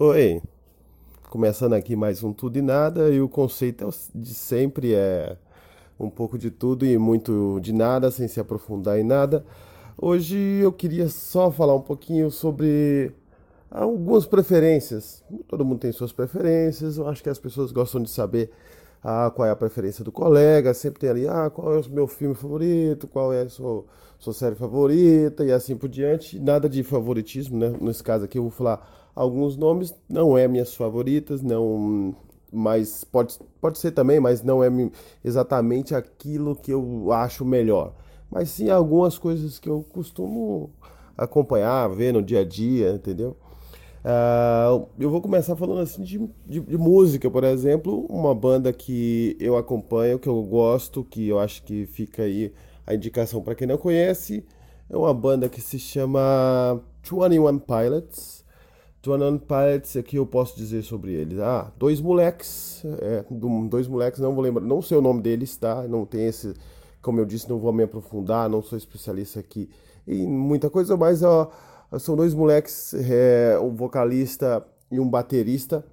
Oi, 0.00 0.40
começando 1.28 1.72
aqui 1.72 1.96
mais 1.96 2.22
um 2.22 2.32
Tudo 2.32 2.56
e 2.56 2.62
Nada, 2.62 3.10
e 3.10 3.20
o 3.20 3.28
conceito 3.28 3.84
é 3.84 3.88
de 4.14 4.32
sempre 4.32 4.94
é 4.94 5.36
um 5.98 6.08
pouco 6.08 6.38
de 6.38 6.52
tudo 6.52 6.86
e 6.86 6.96
muito 6.96 7.58
de 7.60 7.72
nada, 7.72 8.08
sem 8.12 8.28
se 8.28 8.38
aprofundar 8.38 8.96
em 8.96 9.02
nada. 9.02 9.44
Hoje 10.00 10.38
eu 10.62 10.72
queria 10.72 11.08
só 11.08 11.50
falar 11.50 11.74
um 11.74 11.80
pouquinho 11.80 12.30
sobre 12.30 13.12
algumas 13.68 14.24
preferências. 14.24 15.24
Todo 15.48 15.64
mundo 15.64 15.80
tem 15.80 15.90
suas 15.90 16.12
preferências, 16.12 16.96
eu 16.96 17.08
acho 17.08 17.20
que 17.20 17.28
as 17.28 17.40
pessoas 17.40 17.72
gostam 17.72 18.00
de 18.00 18.08
saber 18.08 18.52
ah, 19.02 19.32
qual 19.34 19.48
é 19.48 19.50
a 19.50 19.56
preferência 19.56 20.04
do 20.04 20.12
colega, 20.12 20.72
sempre 20.74 21.00
tem 21.00 21.10
ali, 21.10 21.26
ah, 21.26 21.50
qual 21.50 21.74
é 21.74 21.80
o 21.80 21.90
meu 21.90 22.06
filme 22.06 22.36
favorito, 22.36 23.08
qual 23.08 23.32
é 23.32 23.42
a 23.42 23.48
sua, 23.48 23.84
sua 24.16 24.32
série 24.32 24.54
favorita 24.54 25.44
e 25.44 25.50
assim 25.50 25.76
por 25.76 25.88
diante. 25.88 26.38
Nada 26.38 26.68
de 26.68 26.84
favoritismo, 26.84 27.58
né? 27.58 27.74
Nesse 27.80 28.02
caso 28.04 28.26
aqui 28.26 28.38
eu 28.38 28.42
vou 28.42 28.52
falar 28.52 29.07
alguns 29.18 29.56
nomes, 29.56 29.92
não 30.08 30.38
é 30.38 30.46
minhas 30.46 30.76
favoritas, 30.76 31.42
não, 31.42 32.14
mas 32.52 33.02
pode, 33.02 33.36
pode 33.60 33.76
ser 33.76 33.90
também, 33.90 34.20
mas 34.20 34.44
não 34.44 34.62
é 34.62 34.68
exatamente 35.24 35.92
aquilo 35.92 36.54
que 36.54 36.72
eu 36.72 37.10
acho 37.10 37.44
melhor. 37.44 37.94
Mas 38.30 38.50
sim 38.50 38.70
algumas 38.70 39.18
coisas 39.18 39.58
que 39.58 39.68
eu 39.68 39.84
costumo 39.92 40.70
acompanhar, 41.16 41.88
ver 41.88 42.12
no 42.12 42.22
dia 42.22 42.42
a 42.42 42.44
dia, 42.44 42.92
entendeu? 42.92 43.36
Uh, 44.04 44.86
eu 44.96 45.10
vou 45.10 45.20
começar 45.20 45.56
falando 45.56 45.80
assim 45.80 46.04
de, 46.04 46.18
de, 46.46 46.60
de, 46.60 46.78
música, 46.78 47.28
por 47.28 47.42
exemplo, 47.42 48.06
uma 48.08 48.32
banda 48.32 48.72
que 48.72 49.36
eu 49.40 49.56
acompanho, 49.56 50.20
que 50.20 50.28
eu 50.28 50.40
gosto, 50.44 51.02
que 51.02 51.26
eu 51.26 51.40
acho 51.40 51.64
que 51.64 51.86
fica 51.86 52.22
aí 52.22 52.52
a 52.86 52.94
indicação 52.94 53.42
para 53.42 53.56
quem 53.56 53.66
não 53.66 53.76
conhece, 53.76 54.46
é 54.88 54.96
uma 54.96 55.12
banda 55.12 55.48
que 55.48 55.60
se 55.60 55.76
chama 55.76 56.80
21 57.02 57.58
Pilots. 57.58 58.46
21 59.08 59.38
Pilots, 59.38 59.96
aqui 59.96 60.16
eu 60.16 60.26
posso 60.26 60.56
dizer 60.56 60.82
sobre 60.82 61.12
eles. 61.12 61.38
Ah, 61.38 61.72
dois 61.78 62.00
moleques, 62.00 62.82
é, 63.00 63.24
dois 63.68 63.88
moleques, 63.88 64.20
não 64.20 64.34
vou 64.34 64.42
lembrar, 64.42 64.64
não 64.64 64.82
sei 64.82 64.98
o 64.98 65.02
nome 65.02 65.22
deles, 65.22 65.56
tá? 65.56 65.88
Não 65.88 66.04
tem 66.04 66.26
esse, 66.26 66.54
como 67.00 67.20
eu 67.20 67.24
disse, 67.24 67.48
não 67.48 67.58
vou 67.58 67.72
me 67.72 67.82
aprofundar, 67.82 68.48
não 68.48 68.62
sou 68.62 68.76
especialista 68.76 69.40
aqui 69.40 69.68
em 70.06 70.26
muita 70.26 70.70
coisa, 70.70 70.96
mas 70.96 71.22
ó 71.22 71.50
são 71.96 72.16
dois 72.16 72.34
moleques, 72.34 72.92
é, 72.94 73.58
um 73.62 73.74
vocalista 73.74 74.64
e 74.90 75.00
um 75.00 75.08
baterista. 75.08 75.84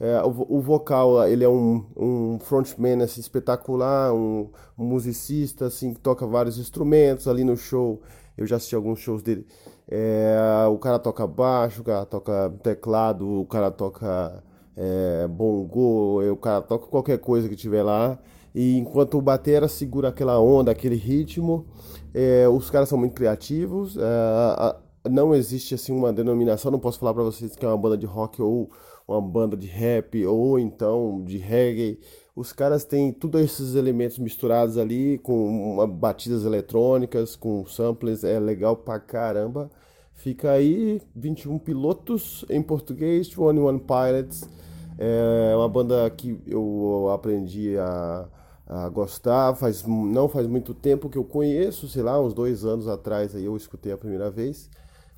É, 0.00 0.22
o, 0.22 0.56
o, 0.56 0.60
vocal, 0.60 1.26
ele 1.26 1.44
é 1.44 1.48
um, 1.48 1.84
um 1.96 2.38
frontman 2.40 3.02
assim, 3.02 3.20
espetacular, 3.20 4.12
um, 4.12 4.48
um, 4.76 4.84
musicista 4.84 5.66
assim, 5.66 5.92
que 5.92 6.00
toca 6.00 6.26
vários 6.26 6.58
instrumentos 6.58 7.28
ali 7.28 7.44
no 7.44 7.56
show. 7.56 8.00
Eu 8.38 8.46
já 8.46 8.56
assisti 8.56 8.74
alguns 8.74 9.00
shows 9.00 9.22
dele. 9.22 9.46
É, 9.90 10.36
o 10.70 10.78
cara 10.78 10.98
toca 10.98 11.26
baixo, 11.26 11.80
o 11.80 11.84
cara 11.84 12.06
toca 12.06 12.54
teclado, 12.62 13.40
o 13.40 13.46
cara 13.46 13.70
toca 13.70 14.42
é, 14.76 15.26
bongo, 15.26 16.22
o 16.30 16.36
cara 16.36 16.62
toca 16.62 16.86
qualquer 16.86 17.18
coisa 17.18 17.48
que 17.48 17.56
tiver 17.56 17.82
lá. 17.82 18.18
E 18.54 18.76
enquanto 18.78 19.18
o 19.18 19.22
batera 19.22 19.68
segura 19.68 20.08
aquela 20.08 20.40
onda, 20.40 20.70
aquele 20.70 20.96
ritmo, 20.96 21.66
é, 22.14 22.48
os 22.48 22.70
caras 22.70 22.88
são 22.88 22.98
muito 22.98 23.14
criativos. 23.14 23.96
É, 23.96 24.76
não 25.08 25.34
existe 25.34 25.74
assim 25.74 25.92
uma 25.92 26.12
denominação, 26.12 26.70
não 26.70 26.78
posso 26.78 26.98
falar 26.98 27.14
para 27.14 27.22
vocês 27.22 27.56
que 27.56 27.64
é 27.64 27.68
uma 27.68 27.76
banda 27.76 27.96
de 27.96 28.06
rock 28.06 28.40
ou 28.42 28.70
uma 29.06 29.20
banda 29.20 29.56
de 29.56 29.66
rap 29.66 30.24
ou 30.26 30.58
então 30.58 31.22
de 31.24 31.38
reggae. 31.38 31.98
Os 32.38 32.52
caras 32.52 32.84
têm 32.84 33.10
todos 33.10 33.40
esses 33.40 33.74
elementos 33.74 34.16
misturados 34.16 34.78
ali 34.78 35.18
com 35.18 35.84
batidas 35.88 36.44
eletrônicas, 36.44 37.34
com 37.34 37.66
samples, 37.66 38.22
é 38.22 38.38
legal 38.38 38.76
pra 38.76 39.00
caramba. 39.00 39.68
Fica 40.14 40.52
aí 40.52 41.02
21 41.16 41.58
pilotos 41.58 42.44
em 42.48 42.62
português, 42.62 43.26
21 43.26 43.80
Pilots. 43.80 44.48
É 44.96 45.52
uma 45.56 45.68
banda 45.68 46.08
que 46.10 46.40
eu 46.46 47.10
aprendi 47.12 47.76
a, 47.76 48.28
a 48.68 48.88
gostar, 48.88 49.56
faz, 49.56 49.84
não 49.84 50.28
faz 50.28 50.46
muito 50.46 50.72
tempo 50.72 51.08
que 51.08 51.18
eu 51.18 51.24
conheço, 51.24 51.88
sei 51.88 52.04
lá, 52.04 52.20
uns 52.20 52.32
dois 52.32 52.64
anos 52.64 52.86
atrás 52.86 53.34
aí 53.34 53.46
eu 53.46 53.56
escutei 53.56 53.90
a 53.90 53.98
primeira 53.98 54.30
vez. 54.30 54.70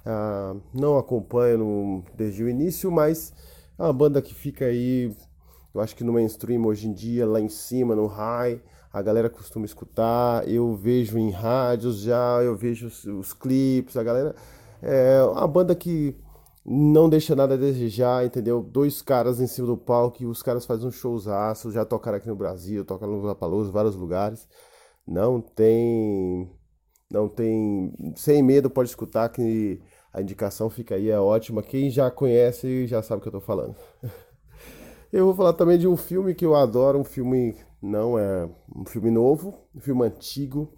Ah, 0.07 0.57
não 0.73 0.97
acompanho 0.97 2.03
desde 2.17 2.43
o 2.43 2.49
início, 2.49 2.91
mas 2.91 3.35
é 3.79 3.83
uma 3.83 3.93
banda 3.93 4.23
que 4.23 4.35
fica 4.35 4.65
aí, 4.65 5.15
eu 5.75 5.81
acho 5.81 5.95
que 5.97 6.05
no 6.05 6.13
mainstream 6.13 6.65
hoje 6.67 6.89
em 6.89 6.93
dia, 6.93 7.27
lá 7.27 7.41
em 7.41 7.49
cima, 7.49 7.95
no 7.95 8.07
high, 8.07 8.61
a 8.93 9.03
galera 9.03 9.31
costuma 9.31 9.65
escutar, 9.65 10.49
eu 10.49 10.75
vejo 10.75 11.17
em 11.19 11.31
rádios 11.31 12.01
já, 12.01 12.43
eu 12.43 12.57
vejo 12.57 12.89
os, 12.89 13.05
os 13.05 13.33
clipes, 13.33 13.97
a 13.97 14.03
galera. 14.03 14.35
É 14.83 15.23
uma 15.23 15.47
banda 15.47 15.75
que 15.75 16.17
não 16.65 17.09
deixa 17.09 17.35
nada 17.37 17.55
a 17.55 17.57
desejar, 17.57 18.25
entendeu? 18.25 18.63
Dois 18.63 19.03
caras 19.03 19.41
em 19.41 19.47
cima 19.47 19.69
do 19.69 19.77
palco 19.77 20.23
e 20.23 20.27
os 20.27 20.43
caras 20.43 20.67
fazem 20.67 20.89
um 20.89 20.91
showzaço, 20.93 21.71
já 21.73 21.85
tocaram 21.85 22.19
aqui 22.19 22.29
no 22.29 22.37
Brasil, 22.37 22.85
tocaram 22.85 23.13
no 23.15 23.23
Lapaloso, 23.23 23.73
vários 23.73 23.95
lugares. 23.97 24.49
Não 25.07 25.41
tem. 25.41 26.51
Não 27.11 27.29
tem. 27.29 27.93
Sem 28.17 28.43
medo, 28.43 28.71
pode 28.71 28.89
escutar 28.91 29.29
que 29.31 29.81
a 30.13 30.21
indicação 30.21 30.71
fica 30.71 30.95
aí, 30.97 31.11
é 31.11 31.19
ótima. 31.19 31.63
Quem 31.63 31.91
já 31.91 32.11
conhece 32.11 32.87
já 32.87 33.03
sabe 33.03 33.21
o 33.21 33.23
que 33.23 33.29
eu 33.29 33.33
tô 33.33 33.41
falando. 33.41 33.77
eu 35.13 35.27
vou 35.27 35.35
falar 35.35 35.53
também 35.55 35.79
de 35.79 35.89
um 35.89 35.97
filme 35.97 36.35
que 36.35 36.45
eu 36.45 36.55
adoro, 36.55 36.99
um 36.99 37.05
filme 37.05 37.57
não 37.83 38.19
é 38.19 38.49
um 38.75 38.85
filme 38.85 39.11
novo, 39.11 39.55
um 39.75 39.81
filme 39.81 40.05
antigo. 40.05 40.73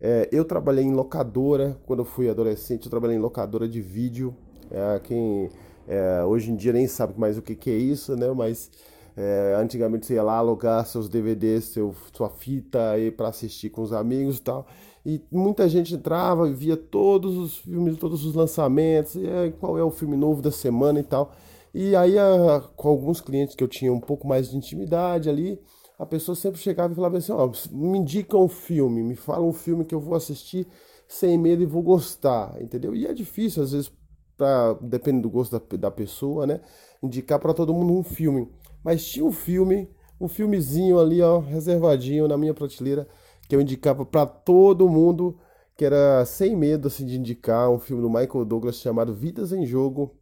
É, 0.00 0.28
eu 0.32 0.44
trabalhei 0.44 0.84
em 0.84 0.94
locadora 0.94 1.78
quando 1.84 2.00
eu 2.00 2.04
fui 2.04 2.30
adolescente, 2.30 2.84
eu 2.84 2.90
trabalhei 2.90 3.16
em 3.16 3.20
locadora 3.20 3.68
de 3.68 3.80
vídeo. 3.80 4.34
É, 4.70 5.00
quem 5.00 5.50
é, 5.86 6.24
hoje 6.24 6.50
em 6.50 6.56
dia 6.56 6.72
nem 6.72 6.86
sabe 6.86 7.18
mais 7.18 7.36
o 7.36 7.42
que, 7.42 7.54
que 7.54 7.70
é 7.70 7.76
isso, 7.76 8.16
né? 8.16 8.30
Mas 8.32 8.70
é, 9.16 9.54
antigamente 9.58 10.06
você 10.06 10.14
ia 10.14 10.22
lá 10.22 10.36
alugar 10.36 10.86
seus 10.86 11.08
DVDs, 11.08 11.64
seu, 11.64 11.94
sua 12.12 12.30
fita 12.30 12.90
aí 12.90 13.10
para 13.10 13.28
assistir 13.28 13.70
com 13.70 13.82
os 13.82 13.92
amigos 13.92 14.38
e 14.38 14.42
tal. 14.42 14.66
E 15.04 15.20
muita 15.30 15.68
gente 15.68 15.94
entrava 15.94 16.48
e 16.48 16.52
via 16.52 16.76
todos 16.76 17.36
os 17.36 17.58
filmes, 17.58 17.98
todos 17.98 18.24
os 18.24 18.34
lançamentos, 18.34 19.14
e 19.16 19.26
aí, 19.26 19.52
qual 19.52 19.78
é 19.78 19.82
o 19.82 19.90
filme 19.90 20.16
novo 20.16 20.40
da 20.40 20.50
semana 20.50 21.00
e 21.00 21.02
tal. 21.02 21.32
E 21.74 21.94
aí, 21.94 22.18
a, 22.18 22.60
com 22.76 22.88
alguns 22.88 23.20
clientes 23.20 23.54
que 23.54 23.62
eu 23.62 23.68
tinha 23.68 23.92
um 23.92 24.00
pouco 24.00 24.26
mais 24.26 24.50
de 24.50 24.56
intimidade 24.56 25.28
ali, 25.28 25.60
a 25.98 26.06
pessoa 26.06 26.34
sempre 26.34 26.60
chegava 26.60 26.92
e 26.92 26.96
falava 26.96 27.18
assim: 27.18 27.32
Ó, 27.32 27.50
me 27.70 27.98
indica 27.98 28.36
um 28.36 28.48
filme, 28.48 29.02
me 29.02 29.16
fala 29.16 29.44
um 29.44 29.52
filme 29.52 29.84
que 29.84 29.94
eu 29.94 30.00
vou 30.00 30.14
assistir 30.14 30.66
sem 31.06 31.38
medo 31.38 31.62
e 31.62 31.66
vou 31.66 31.82
gostar, 31.82 32.60
entendeu? 32.60 32.94
E 32.94 33.06
é 33.06 33.12
difícil, 33.14 33.62
às 33.62 33.72
vezes, 33.72 33.90
pra, 34.36 34.74
depende 34.74 35.22
do 35.22 35.30
gosto 35.30 35.58
da, 35.58 35.76
da 35.76 35.90
pessoa, 35.90 36.46
né? 36.46 36.60
Indicar 37.02 37.38
para 37.38 37.54
todo 37.54 37.74
mundo 37.74 37.92
um 37.94 38.04
filme. 38.04 38.48
Mas 38.84 39.06
tinha 39.06 39.24
um 39.24 39.32
filme, 39.32 39.90
um 40.20 40.28
filmezinho 40.28 40.98
ali, 40.98 41.20
ó, 41.22 41.38
reservadinho 41.38 42.28
na 42.28 42.36
minha 42.36 42.54
prateleira, 42.54 43.08
que 43.48 43.56
eu 43.56 43.60
indicava 43.60 44.04
para 44.04 44.26
todo 44.26 44.88
mundo, 44.88 45.38
que 45.76 45.84
era 45.84 46.24
sem 46.24 46.54
medo 46.54 46.88
assim, 46.88 47.06
de 47.06 47.18
indicar 47.18 47.70
um 47.70 47.78
filme 47.78 48.02
do 48.02 48.10
Michael 48.10 48.44
Douglas 48.44 48.76
chamado 48.76 49.14
Vidas 49.14 49.52
em 49.52 49.64
Jogo, 49.64 50.17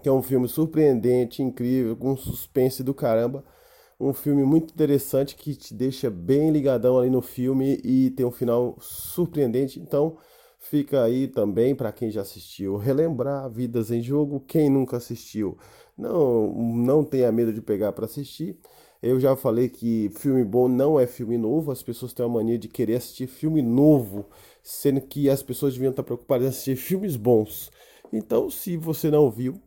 que 0.00 0.08
é 0.08 0.12
um 0.12 0.22
filme 0.22 0.48
surpreendente, 0.48 1.42
incrível, 1.42 1.96
com 1.96 2.16
suspense 2.16 2.82
do 2.82 2.94
caramba. 2.94 3.44
Um 3.98 4.12
filme 4.14 4.42
muito 4.44 4.72
interessante 4.72 5.36
que 5.36 5.54
te 5.54 5.74
deixa 5.74 6.08
bem 6.10 6.50
ligadão 6.50 6.98
ali 6.98 7.10
no 7.10 7.20
filme 7.20 7.78
e 7.84 8.10
tem 8.10 8.24
um 8.24 8.30
final 8.30 8.76
surpreendente. 8.80 9.78
Então, 9.78 10.16
fica 10.58 11.02
aí 11.04 11.28
também 11.28 11.74
para 11.74 11.92
quem 11.92 12.10
já 12.10 12.22
assistiu, 12.22 12.76
relembrar 12.76 13.50
Vidas 13.50 13.90
em 13.90 14.02
Jogo. 14.02 14.40
Quem 14.40 14.70
nunca 14.70 14.96
assistiu, 14.96 15.58
não, 15.96 16.52
não 16.52 17.04
tenha 17.04 17.30
medo 17.30 17.52
de 17.52 17.60
pegar 17.60 17.92
para 17.92 18.06
assistir. 18.06 18.58
Eu 19.02 19.18
já 19.18 19.34
falei 19.34 19.68
que 19.68 20.10
filme 20.16 20.44
bom 20.44 20.68
não 20.68 21.00
é 21.00 21.06
filme 21.06 21.38
novo, 21.38 21.70
as 21.70 21.82
pessoas 21.82 22.12
têm 22.12 22.24
a 22.24 22.28
mania 22.28 22.58
de 22.58 22.68
querer 22.68 22.96
assistir 22.96 23.26
filme 23.26 23.62
novo, 23.62 24.26
sendo 24.62 25.00
que 25.00 25.30
as 25.30 25.42
pessoas 25.42 25.72
deviam 25.72 25.90
estar 25.90 26.02
preocupadas 26.02 26.46
em 26.46 26.48
assistir 26.48 26.76
filmes 26.76 27.16
bons. 27.16 27.70
Então, 28.12 28.50
se 28.50 28.76
você 28.76 29.10
não 29.10 29.30
viu, 29.30 29.60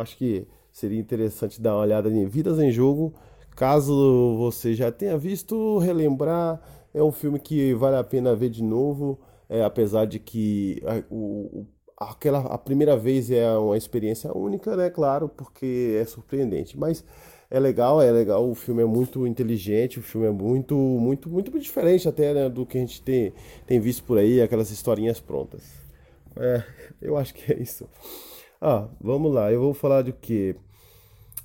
acho 0.00 0.16
que 0.16 0.46
seria 0.72 0.98
interessante 0.98 1.60
dar 1.60 1.74
uma 1.74 1.82
olhada 1.82 2.08
em 2.10 2.26
Vidas 2.26 2.58
em 2.58 2.70
Jogo. 2.70 3.14
Caso 3.56 4.36
você 4.36 4.74
já 4.74 4.92
tenha 4.92 5.16
visto, 5.16 5.78
relembrar, 5.78 6.60
é 6.92 7.02
um 7.02 7.12
filme 7.12 7.38
que 7.38 7.72
vale 7.74 7.96
a 7.96 8.04
pena 8.04 8.34
ver 8.36 8.50
de 8.50 8.62
novo, 8.62 9.18
é, 9.48 9.62
apesar 9.64 10.06
de 10.06 10.18
que 10.18 10.82
a, 10.84 11.02
o, 11.10 11.66
aquela 11.96 12.40
a 12.40 12.58
primeira 12.58 12.96
vez 12.96 13.30
é 13.30 13.50
uma 13.56 13.76
experiência 13.76 14.36
única, 14.36 14.76
né? 14.76 14.90
Claro, 14.90 15.28
porque 15.28 15.96
é 16.00 16.04
surpreendente, 16.04 16.78
mas 16.78 17.04
é 17.50 17.58
legal, 17.58 18.02
é 18.02 18.10
legal. 18.10 18.48
O 18.48 18.54
filme 18.54 18.82
é 18.82 18.86
muito 18.86 19.26
inteligente, 19.26 19.98
o 19.98 20.02
filme 20.02 20.26
é 20.26 20.30
muito, 20.30 20.74
muito, 20.74 21.30
muito 21.30 21.58
diferente 21.58 22.08
até 22.08 22.34
né, 22.34 22.48
do 22.48 22.66
que 22.66 22.76
a 22.76 22.80
gente 22.80 23.00
tem, 23.02 23.32
tem 23.66 23.80
visto 23.80 24.04
por 24.04 24.18
aí, 24.18 24.40
aquelas 24.42 24.70
historinhas 24.70 25.20
prontas. 25.20 25.62
É, 26.36 26.62
eu 27.00 27.16
acho 27.16 27.32
que 27.34 27.52
é 27.52 27.58
isso. 27.58 27.88
Ah, 28.60 28.88
vamos 29.00 29.32
lá. 29.32 29.52
Eu 29.52 29.60
vou 29.60 29.74
falar 29.74 30.02
de 30.02 30.12
quê? 30.12 30.56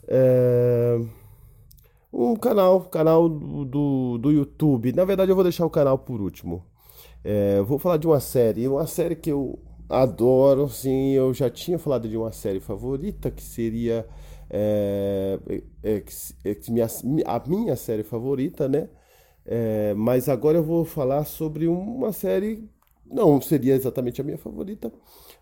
É... 0.08 1.00
Um 2.14 2.36
canal, 2.36 2.82
canal 2.82 3.30
do, 3.30 4.18
do 4.18 4.32
YouTube. 4.32 4.92
Na 4.94 5.06
verdade, 5.06 5.32
eu 5.32 5.36
vou 5.36 5.44
deixar 5.44 5.66
o 5.66 5.70
canal 5.70 5.98
por 5.98 6.22
último. 6.22 6.66
É, 7.24 7.62
vou 7.62 7.80
falar 7.80 7.98
de 7.98 8.08
uma 8.08 8.20
série, 8.20 8.68
uma 8.68 8.88
série 8.88 9.16
que 9.16 9.32
eu 9.32 9.60
adoro, 9.90 10.70
sim. 10.70 11.12
Eu 11.12 11.34
já 11.34 11.50
tinha 11.50 11.80
falado 11.80 12.10
de 12.10 12.18
uma 12.18 12.32
série 12.32 12.60
favorita 12.60 13.32
que 13.32 13.44
seria 13.44 14.06
é, 14.50 15.40
é, 15.84 16.04
é, 16.46 16.58
minha, 16.70 16.88
a 17.26 17.42
minha 17.48 17.76
série 17.76 18.04
favorita, 18.04 18.68
né? 18.68 18.90
É, 19.46 19.94
mas 19.96 20.30
agora 20.30 20.58
eu 20.58 20.64
vou 20.64 20.86
falar 20.86 21.26
sobre 21.26 21.68
uma 21.68 22.12
série, 22.14 22.70
não 23.12 23.42
seria 23.42 23.76
exatamente 23.76 24.22
a 24.22 24.24
minha 24.24 24.38
favorita, 24.38 24.92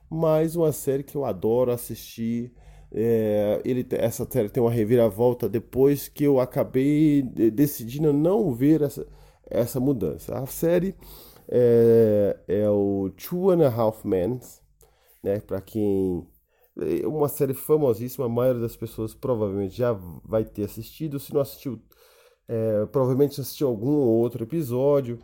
mas 0.09 0.55
uma 0.55 0.71
série 0.71 1.03
que 1.03 1.15
eu 1.15 1.25
adoro 1.25 1.71
assistir. 1.71 2.53
É, 2.91 3.61
ele, 3.63 3.85
essa 3.91 4.27
série 4.29 4.49
tem 4.49 4.61
uma 4.61 4.71
reviravolta 4.71 5.47
depois 5.47 6.07
que 6.07 6.23
eu 6.23 6.39
acabei 6.39 7.21
decidindo 7.21 8.11
não 8.11 8.51
ver 8.51 8.81
essa, 8.81 9.05
essa 9.45 9.79
mudança. 9.79 10.35
A 10.35 10.47
série 10.47 10.95
é, 11.47 12.39
é 12.47 12.69
o 12.69 13.11
Two 13.11 13.51
and 13.51 13.65
a 13.67 13.71
Half 13.71 14.05
Men, 14.05 14.39
né? 15.23 15.39
Para 15.39 15.61
quem 15.61 16.27
é 17.01 17.05
uma 17.05 17.27
série 17.27 17.53
famosíssima, 17.53 18.25
a 18.25 18.29
maioria 18.29 18.61
das 18.61 18.75
pessoas 18.75 19.13
provavelmente 19.13 19.75
já 19.75 19.93
vai 20.23 20.43
ter 20.45 20.63
assistido. 20.63 21.19
Se 21.19 21.33
não 21.33 21.41
assistiu, 21.41 21.79
é, 22.47 22.85
provavelmente 22.87 23.39
assistiu 23.41 23.67
algum 23.67 23.91
ou 23.97 24.17
outro 24.19 24.43
episódio. 24.43 25.19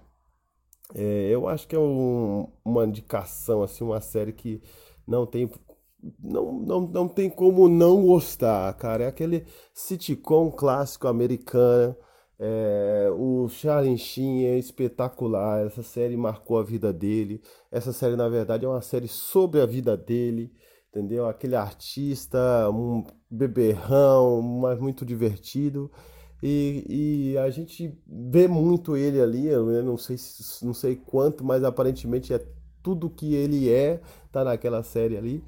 É, 0.93 1.29
eu 1.29 1.47
acho 1.47 1.67
que 1.67 1.75
é 1.75 1.79
um, 1.79 2.47
uma 2.63 2.85
indicação, 2.85 3.63
assim, 3.63 3.83
uma 3.83 4.01
série 4.01 4.31
que 4.33 4.61
não 5.07 5.25
tem 5.25 5.49
não, 6.19 6.51
não, 6.53 6.81
não 6.81 7.07
tem 7.07 7.29
como 7.29 7.67
não 7.67 8.05
gostar, 8.05 8.73
cara. 8.75 9.05
É 9.05 9.07
aquele 9.07 9.45
sitcom 9.73 10.51
clássico 10.51 11.07
americano. 11.07 11.95
É, 12.37 13.09
o 13.17 13.47
Charlie 13.47 13.97
Sheen 13.97 14.45
é 14.45 14.57
espetacular. 14.57 15.65
Essa 15.65 15.83
série 15.83 16.17
marcou 16.17 16.59
a 16.59 16.63
vida 16.63 16.91
dele. 16.93 17.41
Essa 17.71 17.93
série, 17.93 18.15
na 18.15 18.29
verdade, 18.29 18.65
é 18.65 18.67
uma 18.67 18.81
série 18.81 19.07
sobre 19.07 19.61
a 19.61 19.65
vida 19.65 19.95
dele. 19.97 20.51
Entendeu? 20.89 21.27
Aquele 21.27 21.55
artista, 21.55 22.69
um 22.69 23.03
beberrão, 23.29 24.41
mas 24.41 24.79
muito 24.79 25.05
divertido. 25.05 25.91
E, 26.43 27.31
e, 27.33 27.37
a 27.37 27.49
gente 27.49 27.97
vê 28.07 28.47
muito 28.47 28.95
ele 28.95 29.21
ali, 29.21 29.47
eu 29.47 29.83
não 29.83 29.97
sei, 29.97 30.17
não 30.61 30.73
sei 30.73 30.95
quanto, 30.95 31.43
mas 31.43 31.63
aparentemente 31.63 32.33
é 32.33 32.45
tudo 32.83 33.09
que 33.09 33.33
ele 33.33 33.69
é, 33.69 33.99
tá 34.31 34.43
naquela 34.43 34.83
série 34.83 35.17
ali. 35.17 35.43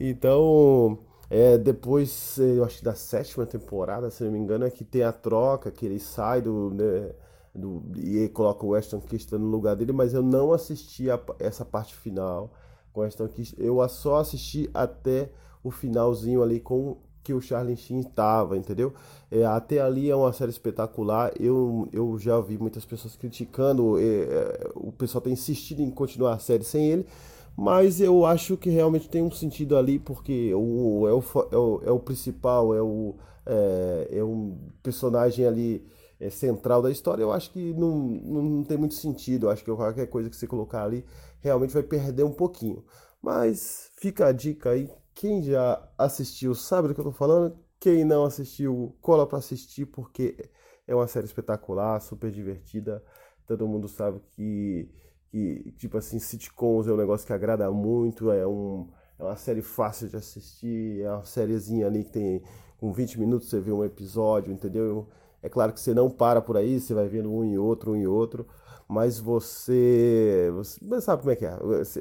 Então, 0.00 0.98
é, 1.28 1.58
depois, 1.58 2.38
eu 2.38 2.64
acho 2.64 2.78
que 2.78 2.84
da 2.84 2.94
sétima 2.94 3.44
temporada, 3.44 4.10
se 4.10 4.24
não 4.24 4.32
me 4.32 4.38
engano, 4.38 4.64
é 4.64 4.70
que 4.70 4.84
tem 4.84 5.02
a 5.02 5.12
troca, 5.12 5.70
que 5.70 5.84
ele 5.84 5.98
sai 5.98 6.40
do, 6.40 6.70
né, 6.70 7.12
do 7.54 7.82
e 7.96 8.28
coloca 8.28 8.64
o 8.64 8.70
Weston 8.70 9.00
Kista 9.00 9.38
no 9.38 9.46
lugar 9.46 9.76
dele, 9.76 9.92
mas 9.92 10.14
eu 10.14 10.22
não 10.22 10.52
assisti 10.52 11.10
a, 11.10 11.20
essa 11.38 11.64
parte 11.64 11.94
final 11.94 12.52
com 12.92 13.00
o 13.00 13.02
Weston 13.04 13.28
Kista. 13.28 13.60
Eu 13.62 13.86
só 13.88 14.16
assisti 14.16 14.70
até 14.72 15.30
o 15.62 15.70
finalzinho 15.70 16.42
ali 16.42 16.60
com 16.60 16.96
que 17.28 17.34
o 17.34 17.42
Charlie 17.42 17.76
Sheen 17.76 18.00
estava, 18.00 18.56
entendeu? 18.56 18.94
É, 19.30 19.44
até 19.44 19.82
ali 19.82 20.08
é 20.08 20.16
uma 20.16 20.32
série 20.32 20.50
espetacular. 20.50 21.30
Eu, 21.38 21.86
eu 21.92 22.18
já 22.18 22.40
vi 22.40 22.56
muitas 22.56 22.86
pessoas 22.86 23.16
criticando, 23.16 23.98
é, 23.98 24.02
é 24.02 24.70
o 24.74 24.90
pessoal 24.90 25.20
tem 25.20 25.34
insistido 25.34 25.82
em 25.82 25.90
continuar 25.90 26.32
a 26.32 26.38
série 26.38 26.64
sem 26.64 26.90
ele, 26.90 27.06
mas 27.54 28.00
eu 28.00 28.24
acho 28.24 28.56
que 28.56 28.70
realmente 28.70 29.10
tem 29.10 29.20
um 29.20 29.30
sentido 29.30 29.76
ali, 29.76 29.98
porque 29.98 30.54
o, 30.54 31.06
é, 31.06 31.12
o, 31.12 31.22
é, 31.52 31.56
o, 31.56 31.82
é 31.84 31.90
o 31.90 31.98
principal, 31.98 32.74
é 32.74 32.80
o, 32.80 33.14
é, 33.44 34.08
é 34.12 34.24
um 34.24 34.56
personagem 34.82 35.44
ali 35.44 35.86
é, 36.18 36.30
central 36.30 36.80
da 36.80 36.90
história. 36.90 37.22
Eu 37.22 37.30
acho 37.30 37.50
que 37.50 37.74
não, 37.74 37.94
não 37.98 38.64
tem 38.64 38.78
muito 38.78 38.94
sentido. 38.94 39.46
Eu 39.46 39.50
acho 39.50 39.62
que 39.62 39.70
qualquer 39.70 40.06
coisa 40.06 40.30
que 40.30 40.36
você 40.36 40.46
colocar 40.46 40.82
ali 40.82 41.04
realmente 41.42 41.74
vai 41.74 41.82
perder 41.82 42.22
um 42.22 42.32
pouquinho. 42.32 42.82
Mas 43.22 43.90
fica 43.96 44.26
a 44.26 44.32
dica 44.32 44.70
aí 44.70 44.90
quem 45.18 45.42
já 45.42 45.82
assistiu 45.98 46.54
sabe 46.54 46.86
do 46.86 46.94
que 46.94 47.00
eu 47.00 47.04
tô 47.04 47.10
falando. 47.10 47.58
Quem 47.80 48.04
não 48.04 48.24
assistiu, 48.24 48.96
cola 49.00 49.26
para 49.26 49.38
assistir 49.38 49.84
porque 49.86 50.48
é 50.86 50.94
uma 50.94 51.08
série 51.08 51.26
espetacular, 51.26 52.00
super 52.00 52.30
divertida. 52.30 53.02
Todo 53.44 53.66
mundo 53.66 53.88
sabe 53.88 54.20
que, 54.30 54.88
que 55.28 55.72
tipo 55.72 55.98
assim, 55.98 56.20
sitcoms 56.20 56.86
é 56.86 56.92
um 56.92 56.96
negócio 56.96 57.26
que 57.26 57.32
agrada 57.32 57.68
muito, 57.68 58.30
é, 58.30 58.46
um, 58.46 58.88
é 59.18 59.24
uma 59.24 59.36
série 59.36 59.60
fácil 59.60 60.08
de 60.08 60.16
assistir, 60.16 61.02
é 61.02 61.10
uma 61.10 61.24
sériezinha 61.24 61.88
ali 61.88 62.04
que 62.04 62.12
tem 62.12 62.42
com 62.78 62.92
20 62.92 63.18
minutos 63.18 63.50
você 63.50 63.58
vê 63.58 63.72
um 63.72 63.84
episódio, 63.84 64.52
entendeu? 64.52 65.08
É 65.42 65.48
claro 65.48 65.72
que 65.72 65.80
você 65.80 65.92
não 65.92 66.08
para 66.08 66.40
por 66.40 66.56
aí, 66.56 66.78
você 66.78 66.94
vai 66.94 67.08
vendo 67.08 67.32
um 67.32 67.44
e 67.44 67.58
outro, 67.58 67.92
um 67.92 67.96
e 67.96 68.06
outro, 68.06 68.46
mas 68.88 69.18
você, 69.18 70.50
você 70.54 71.00
sabe 71.02 71.22
como 71.22 71.32
é 71.32 71.36
que 71.36 71.44
é. 71.44 71.56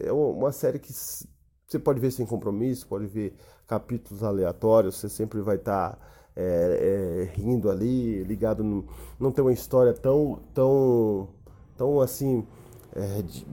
É 0.06 0.12
uma 0.12 0.52
série 0.54 0.80
que 0.80 0.94
você 0.94 1.78
pode 1.78 2.00
ver 2.00 2.12
sem 2.12 2.26
compromisso, 2.26 2.88
pode 2.88 3.06
ver 3.06 3.36
capítulos 3.68 4.24
aleatórios, 4.24 4.96
você 4.96 5.10
sempre 5.10 5.42
vai 5.42 5.58
estar 5.58 5.92
tá, 5.92 6.00
é, 6.34 7.26
é, 7.30 7.38
rindo 7.38 7.70
ali, 7.70 8.24
ligado, 8.24 8.64
no, 8.64 8.86
não 9.20 9.32
tem 9.32 9.44
uma 9.44 9.52
história 9.52 9.94
tão, 9.94 10.40
tão, 10.54 11.28
tão 11.76 12.00
assim, 12.00 12.48
é, 12.96 13.22
de, 13.22 13.46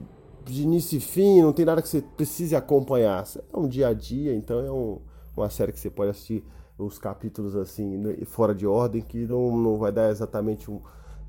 de, 0.45 0.63
início 0.63 0.97
e 0.97 1.01
fim, 1.01 1.41
não 1.41 1.51
tem 1.51 1.65
nada 1.65 1.81
que 1.81 1.89
você 1.89 2.01
precise 2.01 2.55
acompanhar. 2.55 3.25
É 3.53 3.57
um 3.57 3.67
dia 3.67 3.89
a 3.89 3.93
dia, 3.93 4.33
então 4.33 4.59
é 4.59 4.71
um, 4.71 5.01
uma 5.35 5.49
série 5.49 5.73
que 5.73 5.79
você 5.79 5.89
pode 5.89 6.11
assistir 6.11 6.41
os 6.77 6.97
capítulos 6.97 7.55
assim, 7.55 8.01
fora 8.25 8.55
de 8.55 8.65
ordem, 8.65 9.01
que 9.01 9.25
não, 9.25 9.57
não 9.57 9.77
vai 9.77 9.91
dar 9.91 10.09
exatamente 10.09 10.71
um. 10.71 10.79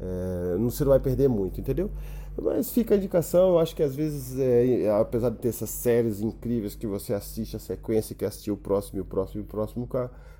É, 0.01 0.57
não, 0.59 0.71
você 0.71 0.85
vai 0.85 1.01
perder 1.01 1.29
muito, 1.29 1.61
entendeu? 1.61 1.91
Mas 2.41 2.71
fica 2.71 2.95
a 2.95 2.99
indicação, 2.99 3.51
eu 3.51 3.59
acho 3.59 3.75
que 3.75 3.83
às 3.83 3.95
vezes, 3.97 4.39
é, 4.39 4.91
apesar 4.91 5.31
de 5.31 5.39
ter 5.39 5.49
essas 5.49 5.71
séries 5.71 6.21
incríveis 6.21 6.75
que 6.75 6.87
você 6.87 7.15
assiste 7.15 7.57
a 7.57 7.59
sequência, 7.59 8.15
que 8.15 8.25
assistiu 8.25 8.55
o 8.55 8.57
próximo, 8.59 9.01
o 9.01 9.05
próximo, 9.05 9.43
o 9.43 9.47
próximo 9.47 9.89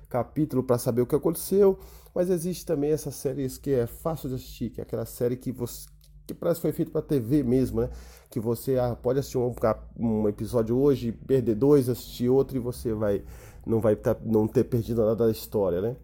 capítulo 0.07 0.63
para 0.63 0.77
saber 0.77 1.01
o 1.01 1.07
que 1.07 1.15
aconteceu, 1.15 1.79
mas 2.13 2.29
existe 2.29 2.65
também 2.65 2.91
essas 2.91 3.15
séries 3.15 3.57
que 3.57 3.71
é 3.71 3.87
fácil 3.87 4.29
de 4.29 4.35
assistir, 4.35 4.69
que 4.69 4.79
é 4.79 4.83
aquela 4.83 5.05
série 5.05 5.35
que 5.35 5.51
você 5.51 5.87
que 6.27 6.33
parece 6.33 6.59
que 6.59 6.63
foi 6.63 6.73
feito 6.73 6.91
para 6.91 7.01
TV 7.01 7.41
mesmo, 7.41 7.79
né? 7.79 7.89
Que 8.29 8.37
você 8.37 8.77
ah, 8.77 8.97
pode 9.01 9.19
assistir 9.19 9.37
um, 9.37 9.55
um, 9.97 10.27
episódio 10.27 10.77
hoje, 10.77 11.13
perder 11.13 11.55
dois, 11.55 11.87
assistir 11.87 12.27
outro 12.27 12.57
e 12.57 12.59
você 12.59 12.93
vai 12.93 13.23
não 13.65 13.79
vai 13.79 13.95
tá, 13.95 14.15
não 14.25 14.45
ter 14.45 14.65
perdido 14.65 15.01
nada 15.01 15.25
da 15.25 15.31
história, 15.31 15.81
né? 15.81 15.95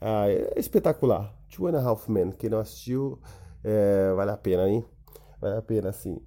Ah, 0.00 0.28
é 0.28 0.58
espetacular. 0.58 1.39
Two 1.60 1.68
and 1.68 1.76
a 1.76 1.82
Half 1.82 2.08
Men, 2.08 2.32
quem 2.32 2.48
não 2.48 2.58
assistiu, 2.58 3.18
é, 3.62 4.14
vale 4.14 4.30
a 4.30 4.36
pena, 4.38 4.66
hein? 4.66 4.82
Vale 5.38 5.58
a 5.58 5.60
pena, 5.60 5.92
sim. 5.92 6.18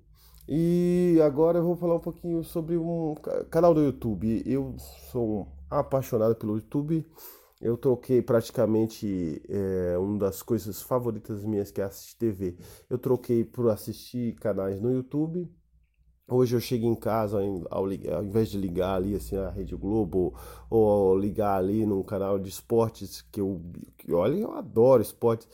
E 0.47 1.19
agora 1.25 1.57
eu 1.57 1.63
vou 1.63 1.75
falar 1.75 1.95
um 1.95 1.99
pouquinho 1.99 2.43
sobre 2.43 2.77
um 2.77 3.15
canal 3.49 3.73
do 3.73 3.81
YouTube. 3.81 4.43
Eu 4.45 4.75
sou 5.11 5.47
apaixonado 5.71 6.35
pelo 6.35 6.57
YouTube. 6.57 7.03
Eu 7.59 7.75
troquei 7.77 8.21
praticamente 8.21 9.41
é, 9.49 9.97
uma 9.97 10.19
das 10.19 10.43
coisas 10.43 10.83
favoritas 10.83 11.43
minhas 11.43 11.71
que 11.71 11.81
é 11.81 11.85
assistir 11.85 12.15
TV. 12.15 12.55
Eu 12.87 12.99
troquei 12.99 13.43
por 13.43 13.71
assistir 13.71 14.35
canais 14.35 14.79
no 14.79 14.91
YouTube. 14.91 15.51
Hoje 16.27 16.55
eu 16.55 16.59
chego 16.59 16.85
em 16.85 16.95
casa 16.95 17.37
ao, 17.69 17.79
ao 17.79 18.23
invés 18.23 18.49
de 18.49 18.57
ligar 18.57 18.95
ali 18.95 19.15
assim 19.15 19.35
a 19.35 19.49
Rede 19.49 19.75
Globo 19.75 20.33
ou 20.69 21.17
ligar 21.17 21.57
ali 21.57 21.85
num 21.85 22.01
canal 22.01 22.39
de 22.39 22.49
esportes 22.49 23.21
que 23.21 23.41
eu, 23.41 23.61
que, 23.97 24.11
olha, 24.13 24.37
eu 24.37 24.51
adoro 24.53 25.01
esportes 25.01 25.47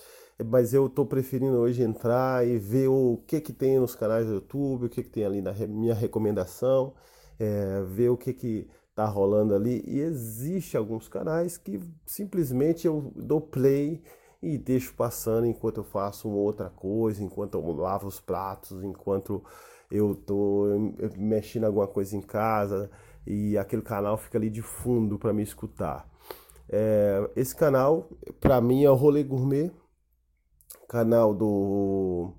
mas 0.46 0.74
eu 0.74 0.88
estou 0.88 1.06
preferindo 1.06 1.58
hoje 1.58 1.84
entrar 1.84 2.48
e 2.48 2.58
ver 2.58 2.88
o 2.88 3.22
que 3.28 3.42
que 3.42 3.52
tem 3.52 3.80
nos 3.80 3.96
canais 3.96 4.26
do 4.28 4.36
YouTube, 4.36 4.86
o 4.86 4.90
que 4.90 5.04
que 5.04 5.10
tem 5.10 5.26
ali 5.26 5.42
na 5.42 5.52
minha 5.68 5.94
recomendação, 5.94 6.94
é, 7.38 7.82
ver 7.84 8.10
o 8.10 8.18
que 8.18 8.34
que 8.34 8.68
tá 8.96 9.06
rolando 9.06 9.54
ali. 9.54 9.84
E 9.86 10.00
existe 10.00 10.78
alguns 10.78 11.08
canais 11.10 11.58
que 11.58 11.80
simplesmente 12.06 12.88
eu 12.88 13.12
dou 13.16 13.42
play 13.42 14.02
e 14.42 14.58
deixo 14.58 14.94
passando 14.94 15.46
enquanto 15.46 15.78
eu 15.82 15.84
faço 15.84 16.30
uma 16.30 16.38
outra 16.38 16.70
coisa, 16.70 17.22
enquanto 17.22 17.56
eu 17.56 17.72
lavo 17.74 18.08
os 18.08 18.22
pratos, 18.22 18.82
enquanto 18.82 19.44
eu 19.92 20.16
tô 20.16 20.94
mexendo 21.18 21.66
alguma 21.66 21.88
coisa 21.88 22.16
em 22.16 22.22
casa 22.22 22.90
e 23.26 23.58
aquele 23.58 23.82
canal 23.82 24.18
fica 24.18 24.38
ali 24.38 24.50
de 24.50 24.62
fundo 24.62 25.18
para 25.18 25.34
me 25.34 25.44
escutar. 25.44 26.08
É, 26.70 27.30
esse 27.36 27.56
canal, 27.56 28.10
para 28.40 28.62
mim, 28.62 28.84
é 28.84 28.92
o 28.92 28.96
Rolê 28.96 29.24
Gourmet 29.24 29.72
canal 30.90 31.36
do, 31.36 32.34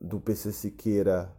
do 0.00 0.18
PC 0.18 0.50
Siqueira 0.50 1.30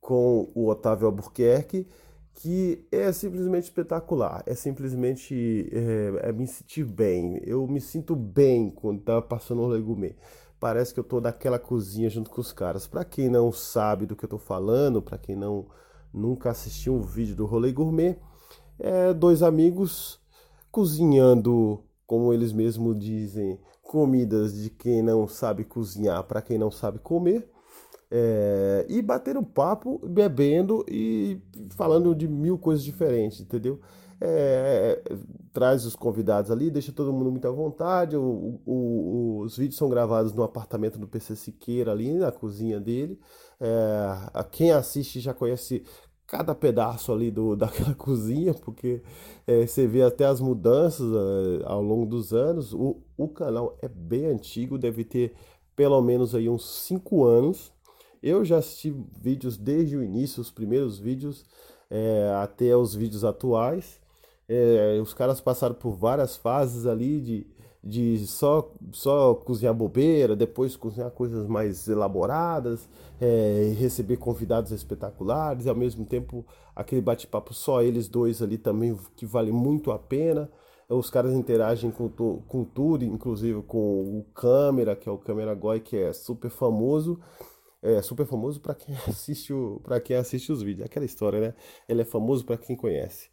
com 0.00 0.52
o 0.54 0.68
Otávio 0.68 1.06
Albuquerque, 1.06 1.88
que 2.34 2.86
é 2.92 3.10
simplesmente 3.10 3.64
espetacular, 3.64 4.44
é 4.46 4.54
simplesmente 4.54 5.68
é, 5.72 6.28
é 6.28 6.32
me 6.32 6.46
sentir 6.46 6.84
bem. 6.84 7.40
Eu 7.44 7.66
me 7.66 7.80
sinto 7.80 8.14
bem 8.14 8.70
quando 8.70 9.02
tá 9.02 9.20
passando 9.20 9.62
o 9.62 9.66
legume. 9.66 10.14
Parece 10.60 10.92
que 10.92 11.00
eu 11.00 11.04
tô 11.04 11.20
naquela 11.20 11.58
cozinha 11.58 12.10
junto 12.10 12.30
com 12.30 12.40
os 12.40 12.52
caras. 12.52 12.86
Para 12.86 13.04
quem 13.04 13.28
não 13.28 13.52
sabe 13.52 14.06
do 14.06 14.16
que 14.16 14.24
eu 14.24 14.28
tô 14.28 14.38
falando, 14.38 15.00
para 15.00 15.18
quem 15.18 15.36
não 15.36 15.66
nunca 16.12 16.50
assistiu 16.50 16.94
um 16.94 17.02
vídeo 17.02 17.36
do 17.36 17.46
Rolê 17.46 17.70
Gourmet, 17.70 18.18
é 18.78 19.12
dois 19.12 19.42
amigos 19.42 20.18
cozinhando, 20.70 21.82
como 22.06 22.32
eles 22.32 22.52
mesmos 22.52 22.98
dizem, 22.98 23.60
comidas 23.82 24.54
de 24.54 24.70
quem 24.70 25.02
não 25.02 25.26
sabe 25.26 25.64
cozinhar 25.64 26.22
para 26.24 26.42
quem 26.42 26.58
não 26.58 26.70
sabe 26.70 26.98
comer. 26.98 27.48
É, 28.10 28.86
e 28.88 29.02
batendo 29.02 29.42
papo, 29.42 30.00
bebendo 30.02 30.84
e 30.88 31.40
falando 31.70 32.14
de 32.14 32.26
mil 32.26 32.56
coisas 32.56 32.82
diferentes, 32.82 33.40
entendeu? 33.40 33.80
É, 34.20 35.00
traz 35.52 35.84
os 35.84 35.94
convidados 35.94 36.50
ali, 36.50 36.70
deixa 36.70 36.92
todo 36.92 37.12
mundo 37.12 37.30
muito 37.30 37.46
à 37.46 37.50
vontade. 37.50 38.16
O, 38.16 38.60
o, 38.66 39.40
os 39.40 39.56
vídeos 39.56 39.76
são 39.76 39.88
gravados 39.88 40.32
no 40.32 40.42
apartamento 40.42 40.98
do 40.98 41.06
PC 41.06 41.36
Siqueira, 41.36 41.92
ali 41.92 42.12
na 42.12 42.32
cozinha 42.32 42.80
dele. 42.80 43.18
É, 43.60 44.44
quem 44.50 44.72
assiste 44.72 45.20
já 45.20 45.32
conhece 45.32 45.84
cada 46.28 46.54
pedaço 46.54 47.10
ali 47.12 47.30
do, 47.30 47.56
daquela 47.56 47.94
cozinha, 47.94 48.54
porque 48.54 49.02
é, 49.46 49.66
você 49.66 49.86
vê 49.86 50.02
até 50.02 50.26
as 50.26 50.40
mudanças 50.40 51.06
é, 51.10 51.64
ao 51.64 51.82
longo 51.82 52.06
dos 52.06 52.32
anos. 52.32 52.72
O, 52.72 53.02
o 53.16 53.28
canal 53.28 53.76
é 53.82 53.88
bem 53.88 54.26
antigo, 54.26 54.78
deve 54.78 55.04
ter 55.04 55.34
pelo 55.74 56.00
menos 56.02 56.34
aí 56.34 56.48
uns 56.48 56.68
5 56.86 57.24
anos. 57.24 57.72
Eu 58.22 58.44
já 58.44 58.58
assisti 58.58 58.94
vídeos 59.20 59.56
desde 59.56 59.96
o 59.96 60.02
início, 60.02 60.40
os 60.40 60.50
primeiros 60.50 60.98
vídeos, 60.98 61.44
é, 61.88 62.32
até 62.42 62.76
os 62.76 62.94
vídeos 62.94 63.24
atuais. 63.24 64.00
É, 64.48 64.98
os 65.00 65.12
caras 65.12 65.40
passaram 65.40 65.74
por 65.74 65.92
várias 65.92 66.36
fases 66.36 66.86
ali 66.86 67.20
de, 67.20 67.46
de 67.84 68.26
só, 68.26 68.72
só 68.92 69.34
cozinhar 69.34 69.74
bobeira, 69.74 70.34
depois 70.34 70.76
cozinhar 70.76 71.10
coisas 71.10 71.46
mais 71.46 71.86
elaboradas, 71.88 72.88
é, 73.20 73.74
receber 73.78 74.16
convidados 74.16 74.72
espetaculares, 74.72 75.66
e 75.66 75.68
ao 75.68 75.76
mesmo 75.76 76.04
tempo 76.06 76.46
aquele 76.74 77.00
bate-papo 77.00 77.52
só 77.52 77.82
eles 77.82 78.08
dois 78.08 78.40
ali 78.42 78.56
também, 78.58 78.98
que 79.16 79.26
vale 79.26 79.52
muito 79.52 79.90
a 79.90 79.98
pena. 79.98 80.50
Os 80.88 81.10
caras 81.10 81.34
interagem 81.34 81.90
com, 81.90 82.08
com 82.08 82.64
tudo, 82.64 83.04
inclusive 83.04 83.60
com 83.62 83.78
o 84.18 84.24
câmera, 84.34 84.96
que 84.96 85.06
é 85.06 85.12
o 85.12 85.18
câmera 85.18 85.54
Goy, 85.54 85.80
que 85.80 85.96
é 85.96 86.12
super 86.14 86.50
famoso. 86.50 87.20
É 87.82 88.02
super 88.02 88.26
famoso 88.26 88.60
para 88.60 88.74
quem 88.74 88.94
assiste 89.06 89.52
para 89.84 90.00
quem 90.00 90.16
assiste 90.16 90.50
os 90.50 90.62
vídeos. 90.62 90.86
Aquela 90.86 91.04
história, 91.04 91.40
né? 91.40 91.54
Ele 91.88 92.00
é 92.02 92.04
famoso 92.04 92.44
para 92.44 92.56
quem 92.56 92.74
conhece. 92.74 93.28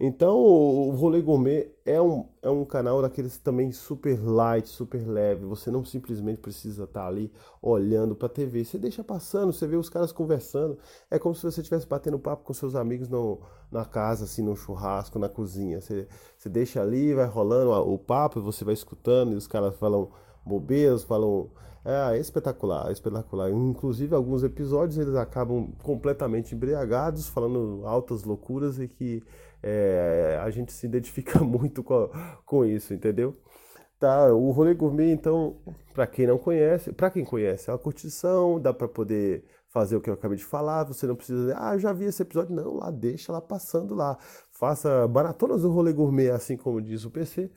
Então, 0.00 0.36
o 0.36 0.90
Rolê 0.90 1.20
Gourmet 1.20 1.70
é 1.84 2.00
um, 2.00 2.26
é 2.42 2.50
um 2.50 2.64
canal 2.64 3.02
daqueles 3.02 3.38
também 3.38 3.70
super 3.72 4.18
light, 4.20 4.68
super 4.68 5.06
leve. 5.06 5.44
Você 5.44 5.70
não 5.70 5.84
simplesmente 5.84 6.40
precisa 6.40 6.84
estar 6.84 7.06
ali 7.06 7.32
olhando 7.60 8.14
para 8.14 8.26
a 8.26 8.30
TV. 8.30 8.64
Você 8.64 8.78
deixa 8.78 9.04
passando, 9.04 9.52
você 9.52 9.66
vê 9.66 9.76
os 9.76 9.88
caras 9.88 10.10
conversando. 10.10 10.78
É 11.10 11.18
como 11.18 11.34
se 11.34 11.42
você 11.42 11.60
estivesse 11.60 11.86
batendo 11.86 12.18
papo 12.18 12.44
com 12.44 12.52
seus 12.52 12.74
amigos 12.74 13.08
no, 13.08 13.40
na 13.70 13.84
casa, 13.84 14.24
assim, 14.24 14.42
no 14.42 14.56
churrasco, 14.56 15.18
na 15.18 15.28
cozinha. 15.28 15.80
Você, 15.80 16.08
você 16.36 16.48
deixa 16.48 16.80
ali, 16.80 17.14
vai 17.14 17.26
rolando 17.26 17.70
o 17.70 17.98
papo, 17.98 18.40
você 18.40 18.64
vai 18.64 18.74
escutando 18.74 19.32
e 19.32 19.36
os 19.36 19.46
caras 19.46 19.76
falam 19.76 20.10
bobeiras, 20.44 21.02
falam. 21.02 21.50
É, 21.84 22.16
é 22.16 22.20
espetacular, 22.20 22.88
é 22.88 22.92
espetacular. 22.92 23.50
Inclusive, 23.50 24.14
alguns 24.14 24.44
episódios 24.44 24.98
eles 24.98 25.16
acabam 25.16 25.72
completamente 25.82 26.54
embriagados, 26.54 27.28
falando 27.28 27.82
altas 27.84 28.22
loucuras 28.22 28.78
e 28.78 28.86
que 28.86 29.22
é, 29.62 30.38
a 30.42 30.50
gente 30.50 30.72
se 30.72 30.86
identifica 30.86 31.38
muito 31.44 31.82
com, 31.82 32.10
com 32.44 32.64
isso, 32.64 32.92
entendeu? 32.92 33.36
Tá, 33.98 34.32
o 34.32 34.50
rolê 34.50 34.74
gourmet, 34.74 35.12
então, 35.12 35.56
para 35.94 36.06
quem 36.08 36.26
não 36.26 36.36
conhece, 36.36 36.92
para 36.92 37.10
quem 37.10 37.24
conhece, 37.24 37.70
é 37.70 37.72
uma 37.72 37.78
curtição, 37.78 38.60
dá 38.60 38.74
para 38.74 38.88
poder 38.88 39.44
fazer 39.68 39.96
o 39.96 40.00
que 40.00 40.10
eu 40.10 40.14
acabei 40.14 40.36
de 40.36 40.44
falar, 40.44 40.84
você 40.84 41.06
não 41.06 41.14
precisa 41.14 41.38
dizer, 41.38 41.56
ah, 41.56 41.78
já 41.78 41.92
vi 41.92 42.06
esse 42.06 42.20
episódio, 42.20 42.54
não, 42.54 42.74
lá 42.74 42.90
deixa 42.90 43.32
lá 43.32 43.40
passando 43.40 43.94
lá. 43.94 44.18
Faça 44.50 45.06
maratonas 45.08 45.62
do 45.62 45.70
rolê 45.70 45.92
gourmet, 45.92 46.30
assim 46.30 46.56
como 46.56 46.82
diz 46.82 47.04
o 47.04 47.10
PC, 47.10 47.50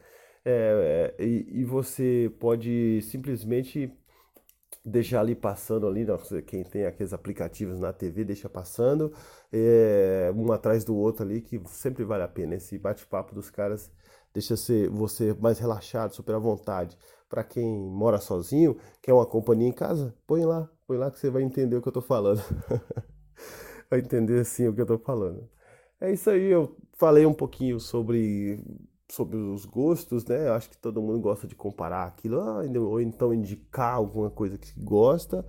é, 0.45 1.13
é, 1.17 1.23
e, 1.23 1.61
e 1.61 1.63
você 1.65 2.31
pode 2.39 3.01
simplesmente 3.01 3.91
deixar 4.85 5.21
ali 5.21 5.33
passando 5.33 5.87
ali, 5.87 6.05
quem 6.45 6.63
tem 6.63 6.85
aqueles 6.85 7.11
aplicativos 7.11 7.79
na 7.79 7.91
TV 7.91 8.23
deixa 8.23 8.47
passando, 8.47 9.11
é, 9.51 10.31
um 10.35 10.51
atrás 10.51 10.83
do 10.83 10.95
outro 10.95 11.23
ali, 11.23 11.41
que 11.41 11.59
sempre 11.65 12.03
vale 12.03 12.23
a 12.23 12.27
pena. 12.27 12.55
Esse 12.55 12.77
bate-papo 12.77 13.33
dos 13.33 13.49
caras 13.49 13.91
deixa 14.33 14.55
você 14.91 15.33
mais 15.39 15.57
relaxado, 15.59 16.13
super 16.13 16.35
à 16.35 16.39
vontade. 16.39 16.97
Para 17.27 17.43
quem 17.43 17.65
mora 17.65 18.19
sozinho, 18.19 18.77
quer 19.01 19.13
uma 19.13 19.25
companhia 19.25 19.67
em 19.67 19.73
casa, 19.73 20.13
põe 20.27 20.45
lá, 20.45 20.69
põe 20.85 20.97
lá 20.97 21.09
que 21.09 21.19
você 21.19 21.29
vai 21.29 21.41
entender 21.41 21.75
o 21.75 21.81
que 21.81 21.87
eu 21.87 21.93
tô 21.93 22.01
falando. 22.01 22.41
vai 23.89 23.99
entender 23.99 24.45
sim 24.45 24.67
o 24.67 24.73
que 24.73 24.81
eu 24.81 24.85
tô 24.85 24.99
falando. 24.99 25.49
É 25.99 26.11
isso 26.11 26.29
aí, 26.29 26.51
eu 26.51 26.75
falei 26.93 27.25
um 27.25 27.33
pouquinho 27.33 27.79
sobre 27.79 28.59
sobre 29.09 29.37
os 29.37 29.65
gostos, 29.65 30.25
né? 30.25 30.49
Acho 30.49 30.69
que 30.69 30.77
todo 30.77 31.01
mundo 31.01 31.19
gosta 31.19 31.47
de 31.47 31.55
comparar 31.55 32.05
aquilo, 32.05 32.39
ah, 32.39 32.61
ou 32.79 32.99
então 32.99 33.33
indicar 33.33 33.95
alguma 33.95 34.29
coisa 34.29 34.57
que 34.57 34.71
gosta. 34.79 35.45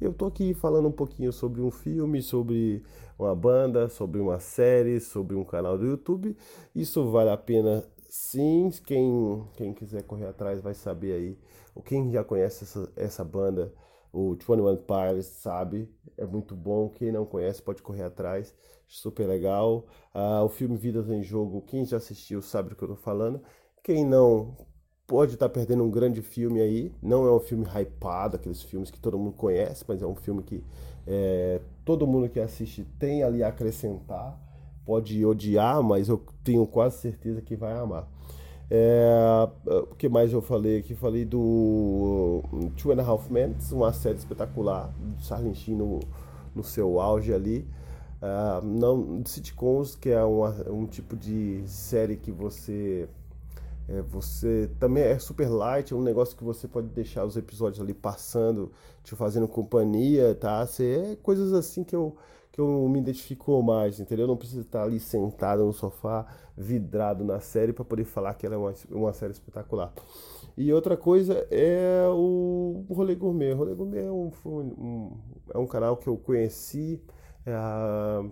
Eu 0.00 0.12
tô 0.12 0.26
aqui 0.26 0.52
falando 0.52 0.88
um 0.88 0.92
pouquinho 0.92 1.32
sobre 1.32 1.62
um 1.62 1.70
filme, 1.70 2.20
sobre 2.20 2.82
uma 3.18 3.34
banda, 3.34 3.88
sobre 3.88 4.20
uma 4.20 4.38
série, 4.38 5.00
sobre 5.00 5.34
um 5.34 5.44
canal 5.44 5.78
do 5.78 5.86
YouTube. 5.86 6.36
Isso 6.74 7.10
vale 7.10 7.30
a 7.30 7.36
pena 7.36 7.82
sim. 8.08 8.70
Quem, 8.84 9.44
quem 9.56 9.72
quiser 9.72 10.02
correr 10.02 10.26
atrás 10.26 10.60
vai 10.60 10.74
saber 10.74 11.12
aí. 11.12 11.38
Ou 11.74 11.82
quem 11.82 12.10
já 12.10 12.22
conhece 12.22 12.64
essa, 12.64 12.92
essa 12.94 13.24
banda, 13.24 13.72
o 14.12 14.34
21 14.34 14.76
Pilots, 14.76 15.26
sabe. 15.26 15.88
É 16.16 16.24
muito 16.24 16.54
bom. 16.54 16.88
Quem 16.88 17.12
não 17.12 17.24
conhece 17.24 17.62
pode 17.62 17.82
correr 17.82 18.04
atrás 18.04 18.54
super 18.86 19.26
legal. 19.26 19.86
Ah, 20.14 20.42
o 20.42 20.48
filme 20.48 20.76
Vidas 20.76 21.08
em 21.10 21.22
Jogo, 21.22 21.62
quem 21.62 21.84
já 21.84 21.96
assistiu 21.96 22.40
sabe 22.40 22.70
do 22.70 22.76
que 22.76 22.84
eu 22.84 22.88
tô 22.88 22.96
falando. 22.96 23.40
Quem 23.82 24.04
não, 24.04 24.56
pode 25.06 25.34
estar 25.34 25.48
tá 25.48 25.52
perdendo 25.52 25.84
um 25.84 25.90
grande 25.90 26.22
filme 26.22 26.60
aí. 26.60 26.92
Não 27.02 27.26
é 27.26 27.32
um 27.32 27.40
filme 27.40 27.64
hypado, 27.66 28.36
aqueles 28.36 28.62
filmes 28.62 28.90
que 28.90 28.98
todo 28.98 29.18
mundo 29.18 29.32
conhece, 29.32 29.84
mas 29.86 30.02
é 30.02 30.06
um 30.06 30.14
filme 30.14 30.42
que 30.42 30.64
é, 31.06 31.60
todo 31.84 32.06
mundo 32.06 32.28
que 32.28 32.40
assiste 32.40 32.84
tem 32.98 33.22
ali 33.22 33.42
a 33.42 33.48
acrescentar. 33.48 34.40
Pode 34.84 35.24
odiar, 35.24 35.82
mas 35.82 36.08
eu 36.08 36.24
tenho 36.44 36.64
quase 36.66 36.98
certeza 36.98 37.42
que 37.42 37.56
vai 37.56 37.72
amar. 37.76 38.08
É, 38.70 39.48
o 39.64 39.94
que 39.94 40.08
mais 40.08 40.32
eu 40.32 40.42
falei 40.42 40.78
aqui? 40.78 40.94
Falei 40.94 41.24
do 41.24 42.42
Two 42.76 42.92
and 42.92 43.00
a 43.00 43.04
Half 43.04 43.30
Men, 43.30 43.54
uma 43.70 43.92
série 43.92 44.18
espetacular, 44.18 44.92
do 44.98 45.22
Charlie 45.22 45.54
no, 45.68 46.00
no 46.54 46.64
seu 46.64 47.00
auge 47.00 47.32
ali. 47.32 47.66
Uh, 48.16 48.64
não 48.64 49.22
sitcoms 49.24 49.94
que 49.94 50.08
é 50.08 50.24
uma, 50.24 50.48
um 50.70 50.86
tipo 50.86 51.14
de 51.14 51.62
série 51.66 52.16
que 52.16 52.32
você 52.32 53.06
é, 53.86 54.00
você 54.00 54.70
também 54.80 55.02
é 55.04 55.18
super 55.18 55.48
light 55.50 55.92
é 55.92 55.96
um 55.96 56.02
negócio 56.02 56.34
que 56.34 56.42
você 56.42 56.66
pode 56.66 56.88
deixar 56.88 57.26
os 57.26 57.36
episódios 57.36 57.78
ali 57.78 57.92
passando 57.92 58.72
te 59.04 59.14
fazendo 59.14 59.46
companhia 59.46 60.34
tá 60.34 60.66
você 60.66 61.12
é 61.12 61.16
coisas 61.16 61.52
assim 61.52 61.84
que 61.84 61.94
eu 61.94 62.16
que 62.56 62.60
eu 62.60 62.88
me 62.88 62.98
identifico 62.98 63.62
mais 63.62 64.00
entendeu 64.00 64.26
não 64.26 64.36
precisa 64.36 64.62
estar 64.62 64.82
ali 64.82 64.98
sentado 64.98 65.64
no 65.64 65.72
sofá 65.72 66.26
vidrado 66.56 67.24
na 67.24 67.38
série 67.38 67.72
para 67.72 67.84
poder 67.84 68.04
falar 68.04 68.34
que 68.34 68.46
ela 68.46 68.54
é 68.54 68.58
uma, 68.58 68.74
uma 68.90 69.12
série 69.12 69.32
espetacular 69.32 69.92
e 70.56 70.72
outra 70.72 70.96
coisa 70.96 71.46
é 71.50 72.06
o 72.08 72.86
Rolê 72.88 73.14
Gourmet. 73.14 73.52
O 73.52 73.56
Rolê 73.56 73.74
Gourmet 73.74 73.98
é 73.98 74.10
um, 74.10 74.32
um, 74.46 75.12
é 75.52 75.58
um 75.58 75.66
canal 75.66 75.98
que 75.98 76.08
eu 76.08 76.16
conheci 76.16 76.98
é, 77.44 77.52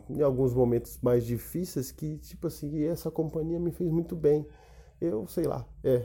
em 0.09 0.23
alguns 0.23 0.55
momentos 0.55 0.99
mais 1.03 1.27
difíceis 1.27 1.93
que, 1.93 2.17
tipo 2.17 2.47
assim, 2.47 2.83
essa 2.85 3.11
companhia 3.11 3.61
me 3.61 3.71
fez 3.71 3.91
muito 3.91 4.17
bem. 4.17 4.47
Eu, 4.99 5.27
sei 5.27 5.45
lá, 5.45 5.67
é, 5.85 6.03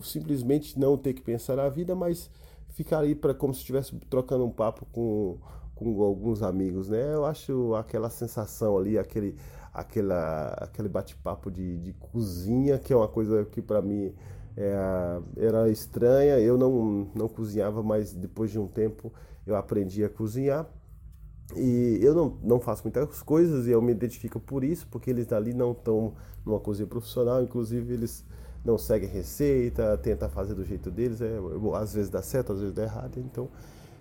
simplesmente 0.00 0.78
não 0.78 0.96
ter 0.96 1.12
que 1.12 1.20
pensar 1.20 1.56
na 1.56 1.68
vida, 1.68 1.94
mas 1.94 2.30
ficar 2.70 3.00
aí 3.00 3.14
para 3.14 3.34
como 3.34 3.52
se 3.52 3.60
estivesse 3.60 3.94
trocando 4.08 4.46
um 4.46 4.50
papo 4.50 4.86
com, 4.90 5.38
com 5.80 6.02
alguns 6.02 6.42
amigos, 6.42 6.90
né? 6.90 7.14
Eu 7.14 7.24
acho 7.24 7.74
aquela 7.74 8.10
sensação 8.10 8.76
ali, 8.76 8.98
aquele, 8.98 9.34
aquela, 9.72 10.48
aquele 10.58 10.90
bate-papo 10.90 11.50
de, 11.50 11.78
de 11.78 11.94
cozinha, 11.94 12.78
que 12.78 12.92
é 12.92 12.96
uma 12.96 13.08
coisa 13.08 13.46
que 13.46 13.62
para 13.62 13.80
mim 13.80 14.12
é, 14.54 15.20
era 15.38 15.70
estranha. 15.70 16.38
Eu 16.38 16.58
não, 16.58 17.08
não 17.14 17.28
cozinhava, 17.28 17.82
mas 17.82 18.12
depois 18.12 18.50
de 18.50 18.58
um 18.58 18.66
tempo 18.66 19.10
eu 19.46 19.56
aprendi 19.56 20.04
a 20.04 20.10
cozinhar. 20.10 20.66
E 21.56 21.98
eu 22.02 22.14
não, 22.14 22.38
não 22.42 22.60
faço 22.60 22.82
muitas 22.84 23.22
coisas 23.22 23.66
e 23.66 23.70
eu 23.70 23.80
me 23.80 23.92
identifico 23.92 24.38
por 24.38 24.62
isso, 24.62 24.86
porque 24.90 25.08
eles 25.08 25.32
ali 25.32 25.54
não 25.54 25.72
estão 25.72 26.12
numa 26.44 26.60
cozinha 26.60 26.86
profissional, 26.86 27.42
inclusive 27.42 27.92
eles 27.94 28.22
não 28.62 28.76
seguem 28.76 29.08
receita, 29.08 29.96
tentam 29.96 30.28
fazer 30.28 30.54
do 30.54 30.62
jeito 30.62 30.90
deles, 30.90 31.22
é, 31.22 31.38
às 31.74 31.94
vezes 31.94 32.10
dá 32.10 32.22
certo, 32.22 32.52
às 32.52 32.60
vezes 32.60 32.74
dá 32.74 32.82
errado, 32.82 33.18
então 33.18 33.48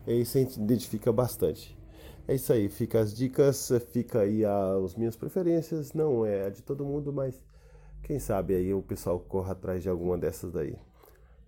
é 0.07 0.13
isso 0.13 0.37
a 0.37 0.41
gente 0.41 0.59
identifica 0.59 1.11
bastante. 1.11 1.77
É 2.27 2.35
isso 2.35 2.53
aí, 2.53 2.69
fica 2.69 2.99
as 2.99 3.13
dicas, 3.13 3.71
fica 3.91 4.21
aí 4.21 4.43
as 4.45 4.95
minhas 4.95 5.15
preferências, 5.15 5.93
não 5.93 6.25
é 6.25 6.45
a 6.45 6.49
de 6.49 6.61
todo 6.61 6.85
mundo, 6.85 7.11
mas 7.11 7.43
quem 8.03 8.19
sabe 8.19 8.55
aí 8.55 8.73
o 8.73 8.81
pessoal 8.81 9.19
corra 9.19 9.53
atrás 9.53 9.81
de 9.81 9.89
alguma 9.89 10.17
dessas 10.17 10.51
daí. 10.51 10.77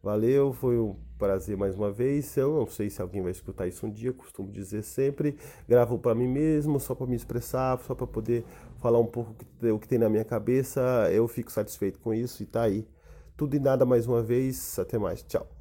Valeu, 0.04 0.52
foi 0.52 0.80
um 0.80 0.96
prazer 1.20 1.56
mais 1.56 1.76
uma 1.76 1.92
vez. 1.92 2.36
Eu 2.36 2.56
não 2.56 2.66
sei 2.66 2.90
se 2.90 3.00
alguém 3.02 3.22
vai 3.22 3.32
escutar 3.32 3.68
isso 3.68 3.86
um 3.86 3.92
dia, 3.92 4.12
costumo 4.12 4.52
dizer 4.52 4.82
sempre. 4.82 5.38
Gravo 5.68 6.00
para 6.00 6.16
mim 6.16 6.28
mesmo, 6.28 6.80
só 6.80 6.96
para 6.96 7.06
me 7.06 7.16
expressar, 7.16 7.78
só 7.86 7.94
para 7.94 8.08
poder 8.08 8.44
falar 8.78 8.98
um 8.98 9.06
pouco 9.06 9.36
o 9.62 9.80
que 9.80 9.88
tem 9.88 10.00
na 10.00 10.10
minha 10.10 10.26
cabeça. 10.26 10.82
Eu 11.12 11.28
fico 11.28 11.52
satisfeito 11.52 12.00
com 12.00 12.12
isso 12.14 12.42
e 12.42 12.48
tá 12.48 12.64
aí. 12.64 12.88
Tudo 13.38 13.56
e 13.56 13.60
nada 13.60 13.86
mais 13.86 14.08
uma 14.08 14.24
vez. 14.24 14.80
Até 14.80 14.98
mais. 14.98 15.22
Tchau. 15.22 15.61